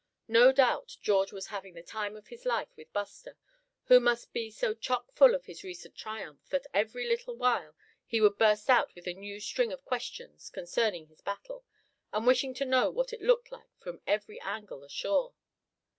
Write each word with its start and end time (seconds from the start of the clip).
No 0.27 0.51
doubt 0.51 0.97
George 0.99 1.31
was 1.31 1.45
having 1.53 1.75
the 1.75 1.83
time 1.83 2.15
of 2.17 2.29
his 2.29 2.43
life 2.43 2.75
with 2.75 2.91
Buster, 2.91 3.37
who 3.83 3.99
must 3.99 4.33
be 4.33 4.49
so 4.49 4.73
chock 4.73 5.11
full 5.11 5.35
of 5.35 5.45
his 5.45 5.63
recent 5.63 5.95
triumph 5.95 6.49
that 6.49 6.65
every 6.73 7.07
little 7.07 7.35
while 7.35 7.75
he 8.07 8.19
would 8.19 8.39
burst 8.39 8.67
out 8.67 8.95
with 8.95 9.05
a 9.05 9.13
new 9.13 9.39
string 9.39 9.71
of 9.71 9.85
questions 9.85 10.49
concerning 10.49 11.05
his 11.05 11.21
battle, 11.21 11.65
and 12.11 12.25
wishing 12.25 12.55
to 12.55 12.65
know 12.65 12.89
what 12.89 13.13
it 13.13 13.21
looked 13.21 13.51
like 13.51 13.69
from 13.79 14.01
every 14.07 14.41
angle 14.41 14.83
ashore. 14.83 15.35